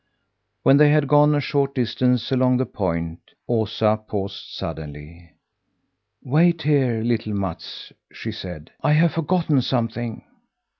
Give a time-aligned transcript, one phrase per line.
[0.63, 5.33] When they had gone a short distance along the point, Osa paused suddenly.
[6.23, 10.23] "Wait here, little Mats," she said; "I have forgotten something."